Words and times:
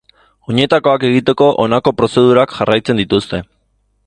Oinetakoak 0.53 1.05
egiteko 1.11 1.51
honako 1.67 1.95
prozedurak 2.01 2.57
jarraitzen 2.61 3.03
dituzte. 3.05 3.47